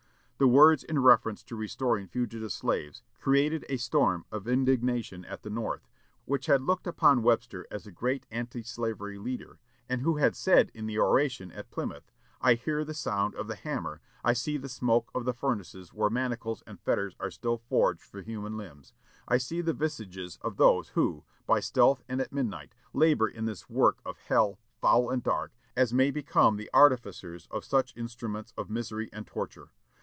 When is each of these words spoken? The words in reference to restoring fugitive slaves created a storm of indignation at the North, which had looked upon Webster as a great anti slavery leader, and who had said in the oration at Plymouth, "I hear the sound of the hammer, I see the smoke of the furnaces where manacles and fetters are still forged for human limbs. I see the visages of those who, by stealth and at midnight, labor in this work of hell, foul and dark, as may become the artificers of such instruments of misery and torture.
The 0.43 0.47
words 0.47 0.83
in 0.83 0.97
reference 0.97 1.43
to 1.43 1.55
restoring 1.55 2.07
fugitive 2.07 2.51
slaves 2.51 3.03
created 3.19 3.63
a 3.69 3.77
storm 3.77 4.25
of 4.31 4.47
indignation 4.47 5.23
at 5.25 5.43
the 5.43 5.51
North, 5.51 5.87
which 6.25 6.47
had 6.47 6.63
looked 6.63 6.87
upon 6.87 7.21
Webster 7.21 7.67
as 7.69 7.85
a 7.85 7.91
great 7.91 8.25
anti 8.31 8.63
slavery 8.63 9.19
leader, 9.19 9.59
and 9.87 10.01
who 10.01 10.17
had 10.17 10.35
said 10.35 10.71
in 10.73 10.87
the 10.87 10.97
oration 10.97 11.51
at 11.51 11.69
Plymouth, 11.69 12.11
"I 12.41 12.55
hear 12.55 12.83
the 12.83 12.95
sound 12.95 13.35
of 13.35 13.45
the 13.47 13.55
hammer, 13.55 14.01
I 14.23 14.33
see 14.33 14.57
the 14.57 14.67
smoke 14.67 15.11
of 15.13 15.25
the 15.25 15.33
furnaces 15.35 15.93
where 15.93 16.09
manacles 16.09 16.63
and 16.65 16.79
fetters 16.81 17.15
are 17.19 17.29
still 17.29 17.59
forged 17.59 18.01
for 18.01 18.23
human 18.23 18.57
limbs. 18.57 18.95
I 19.27 19.37
see 19.37 19.61
the 19.61 19.73
visages 19.73 20.37
of 20.41 20.57
those 20.57 20.89
who, 20.95 21.23
by 21.45 21.59
stealth 21.59 22.01
and 22.09 22.19
at 22.19 22.33
midnight, 22.33 22.73
labor 22.93 23.27
in 23.27 23.45
this 23.45 23.69
work 23.69 23.99
of 24.03 24.17
hell, 24.17 24.57
foul 24.81 25.11
and 25.11 25.21
dark, 25.21 25.53
as 25.77 25.93
may 25.93 26.09
become 26.09 26.57
the 26.57 26.71
artificers 26.73 27.45
of 27.51 27.63
such 27.63 27.95
instruments 27.95 28.55
of 28.57 28.71
misery 28.71 29.07
and 29.13 29.27
torture. 29.27 29.69